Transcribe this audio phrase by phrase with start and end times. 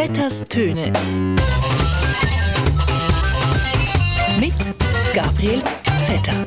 [0.00, 0.94] Vetters Töne.
[4.40, 4.54] Mit
[5.12, 5.62] Gabriel
[5.98, 6.46] Vetter.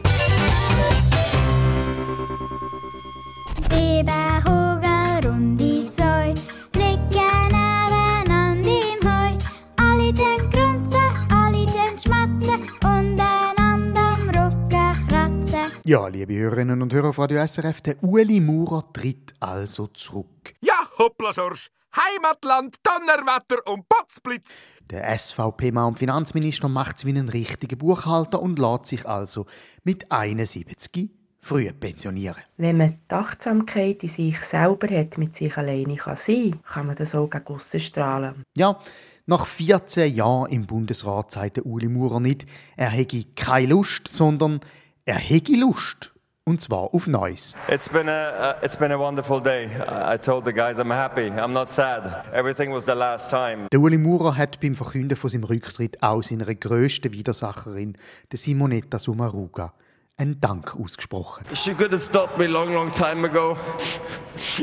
[3.69, 6.33] Seebärhuger und die Säu
[6.73, 7.03] liegen
[7.51, 9.37] nebeneinander im Heu.
[9.77, 10.97] Alle den grunzen,
[11.31, 15.71] alle den schmatzen und einander am Rücken kratzen.
[15.85, 20.55] Ja, liebe Hörerinnen und Hörer von Radio SRF, der Ueli Maurer tritt also zurück.
[20.61, 21.69] Ja, hopplasors.
[21.95, 24.61] Heimatland, Donnerwetter und Potzblitz.
[24.89, 29.45] Der SVP-Mann und Finanzminister macht es wie einen richtigen Buchhalter und lässt sich also
[29.83, 32.41] mit 71 früh pensionieren.
[32.57, 36.95] Wenn man die Achtsamkeit in sich selber hat, mit sich alleine kann sein kann man
[36.95, 38.43] das auch gegen aussen strahlen.
[38.55, 38.79] Ja,
[39.25, 44.61] nach 14 Jahren im Bundesrat sagt der Uli Maurer nicht, er hätte keine Lust, sondern
[45.05, 46.13] er hätte Lust.
[46.45, 47.55] Und zwar auf Neues.
[47.69, 49.69] It's been a uh, it's been a wonderful day.
[49.87, 51.29] I I told the guys I'm happy.
[51.29, 52.25] I'm not sad.
[52.33, 53.69] Everything was the last time.
[53.71, 57.95] Der Uli Maurer hat beim Verkünden von seinem Rücktritt auch seiner grössten Widersacherin,
[58.29, 59.73] der Simonetta Sommaruga,
[60.17, 61.45] einen Dank ausgesprochen.
[61.53, 63.55] She could have stopped me long, long time ago,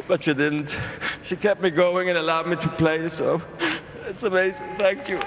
[0.07, 0.77] but she didn't.
[1.23, 3.09] She kept me going and allowed me to play.
[3.09, 3.41] So
[4.07, 4.67] it's amazing.
[4.77, 5.19] Thank you.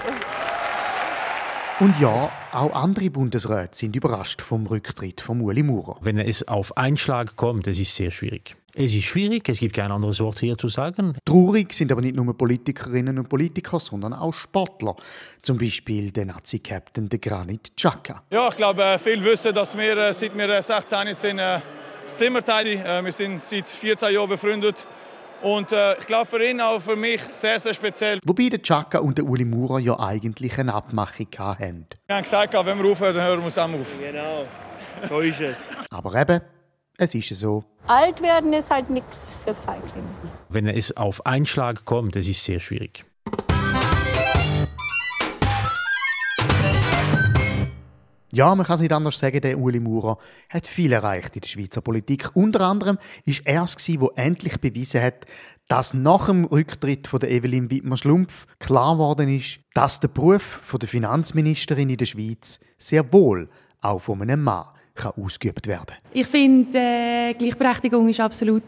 [1.79, 5.97] Und ja, auch andere Bundesräte sind überrascht vom Rücktritt von Uli Maurer.
[6.01, 8.55] Wenn es auf einen Schlag kommt, es ist sehr schwierig.
[8.75, 11.17] Es ist schwierig, es gibt kein anderes Wort hier zu sagen.
[11.25, 14.95] Traurig sind aber nicht nur Politikerinnen und Politiker, sondern auch Sportler.
[15.41, 18.23] Zum Beispiel der Nazi-Captain de Granit Xhaka.
[18.29, 21.59] Ja, ich glaube, äh, viele wissen, dass wir, äh, seit wir äh, 16 sind, äh,
[22.03, 22.85] das Zimmerteil sind.
[22.85, 24.87] Äh, Wir sind seit 14 Jahren befreundet.
[25.43, 28.19] Und äh, ich glaube, für ihn auch für mich sehr, sehr speziell.
[28.25, 31.85] Wobei der Xhaka und der Uli Maurer ja eigentlich eine Abmachung hatten.
[32.07, 33.99] Wir haben gesagt, wenn wir aufhören, dann hören wir zusammen auf.
[33.99, 34.45] Genau,
[35.09, 35.67] so ist es.
[35.89, 36.41] Aber eben,
[36.97, 37.65] es ist so.
[37.87, 40.07] Alt werden ist halt nichts für Feiglinge.
[40.47, 43.03] Wenn es auf einen Schlag kommt, es ist sehr schwierig.
[48.35, 50.17] Ja, man kann es nicht anders sagen, der Uli Maurer
[50.49, 52.31] hat viel erreicht in der Schweizer Politik.
[52.33, 55.27] Unter anderem ist er es, der endlich bewiesen hat,
[55.67, 60.79] dass nach dem Rücktritt von der Evelyn Wittmer-Schlumpf klar geworden ist, dass der Beruf von
[60.79, 63.49] der Finanzministerin in der Schweiz sehr wohl
[63.81, 68.63] auch von einem Mann kann ausgeübt werden Ich finde, äh, Gleichberechtigung ist absolut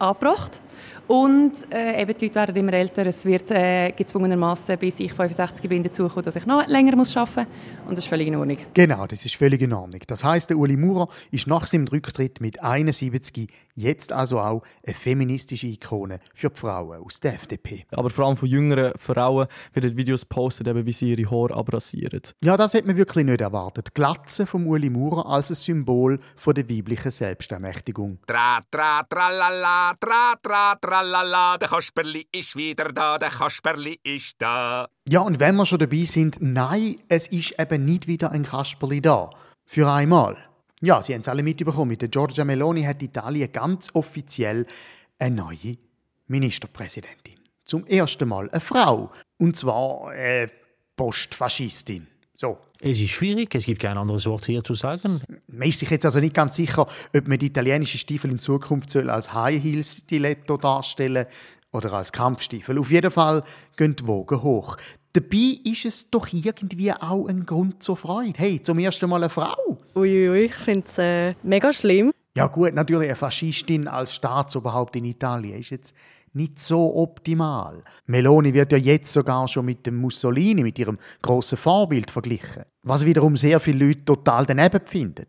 [0.00, 0.60] angebracht.
[1.06, 3.04] Und äh, eben, die Leute werden immer älter.
[3.06, 7.14] Es wird äh, gezwungenermaßen, bis ich 65 bin, dazu kommen, dass ich noch länger muss
[7.16, 7.88] arbeiten muss.
[7.88, 8.58] Und das ist völlig in Ordnung.
[8.72, 10.00] Genau, das ist völlig in Ordnung.
[10.06, 14.94] Das heißt, der Uli Maurer ist nach seinem Rücktritt mit 71 jetzt also auch eine
[14.94, 17.86] feministische Ikone für die Frauen aus der FDP.
[17.90, 22.22] Aber vor allem von jüngeren Frauen werden Videos postet, eben, wie sie ihre Haare abrasieren.
[22.42, 23.88] Ja, das hätte man wirklich nicht erwartet.
[23.88, 28.18] Die Glatze vom Uli Maurer als ein Symbol von der weiblichen Selbstermächtigung.
[28.26, 31.58] Tra, tra, tralala, tra, tra, tralala.
[31.58, 34.86] Der Kasperli ist wieder da, der Kasperli ist da.
[35.08, 39.00] Ja, und wenn wir schon dabei sind, nein, es ist eben nicht wieder ein Kasperli
[39.00, 39.30] da.
[39.64, 40.36] Für einmal.
[40.80, 41.88] Ja, Sie haben es alle mitbekommen.
[41.88, 44.66] Mit der Giorgia Meloni hat Italien ganz offiziell
[45.18, 45.78] eine neue
[46.28, 47.40] Ministerpräsidentin.
[47.64, 49.10] Zum ersten Mal eine Frau.
[49.38, 50.50] Und zwar eine
[50.96, 52.06] Postfaschistin.
[52.34, 52.58] So.
[52.80, 55.22] Es ist schwierig, es gibt kein anderes Wort hier zu sagen.
[55.46, 56.86] Man ist sich jetzt also nicht ganz sicher,
[57.16, 61.26] ob man die italienischen Stiefel in Zukunft als High Heel Stiletto darstellen
[61.72, 62.78] oder als Kampfstiefel.
[62.78, 63.44] Auf jeden Fall
[63.76, 64.76] gehen die Wogen hoch.
[65.12, 68.34] Dabei ist es doch irgendwie auch ein Grund zur Freude.
[68.36, 69.78] Hey, zum ersten Mal eine Frau.
[69.94, 72.12] Uiui, ich finde es äh, mega schlimm.
[72.36, 75.94] Ja gut, natürlich eine Faschistin als Staatsoberhaupt in Italien ist jetzt
[76.34, 77.82] nicht so optimal.
[78.06, 83.06] Meloni wird ja jetzt sogar schon mit dem Mussolini, mit ihrem grossen Vorbild verglichen, was
[83.06, 85.26] wiederum sehr viele Leute total daneben finden.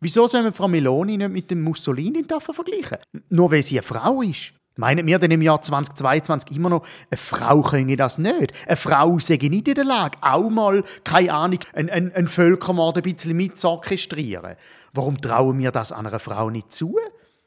[0.00, 2.98] Wieso soll man Frau Meloni nicht mit dem Mussolini vergleichen?
[3.30, 4.52] Nur weil sie eine Frau ist.
[4.76, 8.52] Meinen wir denn im Jahr 2022 immer noch, eine Frau könne das nicht?
[8.64, 12.96] Eine Frau sei nicht in der Lage, auch mal, keine Ahnung, einen, einen, einen Völkermord
[12.96, 14.54] ein bisschen mit zu orchestrieren.
[14.92, 16.96] Warum trauen wir das einer Frau nicht zu?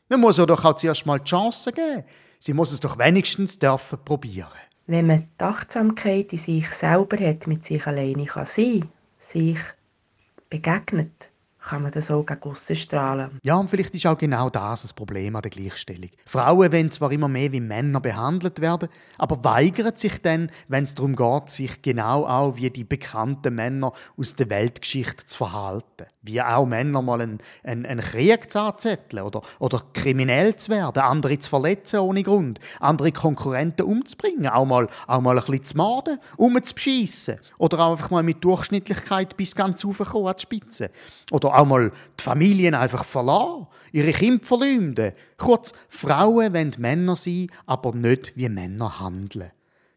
[0.10, 2.04] Man muss ihr doch auch zuerst mal die Chance geben.
[2.44, 4.50] Sie muss es doch wenigstens dürfen probieren.
[4.88, 8.90] Wenn man die Achtsamkeit in sich selber hat, mit sich alleine kann sein
[9.20, 9.60] sich
[10.50, 11.30] begegnet,
[11.62, 13.40] kann man das auch gegen strahlen.
[13.44, 16.10] Ja, und vielleicht ist auch genau das das Problem an der Gleichstellung.
[16.26, 20.96] Frauen wollen zwar immer mehr wie Männer behandelt werden, aber weigern sich dann, wenn es
[20.96, 26.08] darum geht, sich genau auch wie die bekannten Männer aus der Weltgeschichte zu verhalten.
[26.24, 31.02] Wie auch Männer mal einen, einen, einen Krieg zu anzetteln oder, oder kriminell zu werden,
[31.02, 35.78] andere zu verletzen ohne Grund, andere Konkurrenten umzubringen, auch mal, auch mal ein bisschen zu
[35.78, 40.42] morden, um zu beschissen oder auch einfach mal mit Durchschnittlichkeit bis ganz raufkommen an die
[40.42, 40.90] Spitze.
[41.32, 45.14] Oder auch mal die Familien einfach verlassen, ihre Kinder verleumden.
[45.38, 49.52] Kurz, Frauen wollen Männer sein, aber nicht wie Männer handeln.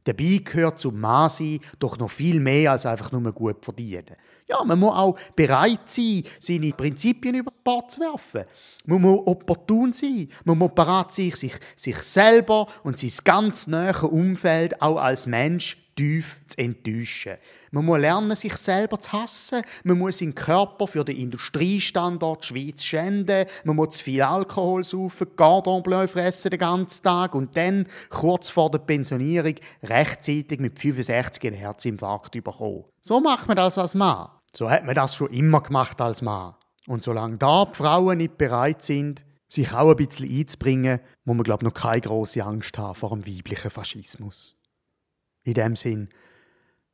[0.05, 1.31] Dabei gehört zum Mann
[1.79, 4.17] doch noch viel mehr als einfach nur gut verdienen.
[4.47, 8.45] Ja, man muss auch bereit sein, seine Prinzipien über Bord zu werfen.
[8.85, 10.29] Man muss opportun sein.
[10.45, 15.79] Man muss bereit sein, sich, sich selber und sein ganz nahe Umfeld auch als Mensch
[15.95, 17.37] tief zu enttäuschen.
[17.71, 19.63] Man muss lernen, sich selber zu hassen.
[19.83, 23.47] Man muss seinen Körper für den Industriestandort Schweiz schänden.
[23.65, 28.51] Man muss zu viel Alkohol saufen, Cordon Bleu fressen den ganzen Tag und dann, kurz
[28.51, 32.85] vor der Pensionierung, rechtzeitig mit 65 einen Herzinfarkt bekommen.
[33.01, 34.29] So macht man das als Mann.
[34.55, 36.55] So hat man das schon immer gemacht als Mann.
[36.87, 41.45] Und solange da die Frauen nicht bereit sind, sich auch ein bisschen einzubringen, muss man,
[41.45, 44.61] glaube ich, noch keine große Angst haben vor dem weiblichen Faschismus.
[45.47, 46.09] In dem Sinn,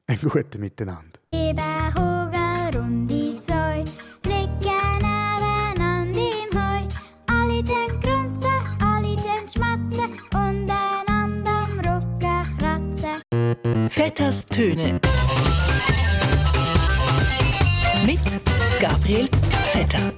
[0.09, 1.21] ein gutes Miteinander.
[1.33, 3.85] Eberhoger und die Säu
[4.25, 6.89] liegen nebeneinander im Heu.
[7.29, 8.49] Alle den grunzen,
[8.83, 13.89] alle den schmatzen und einander am Rücken kratzen.
[13.89, 15.01] Vetters Töne.
[18.05, 18.41] Mit
[18.81, 19.29] Gabriel
[19.67, 20.13] Vetter.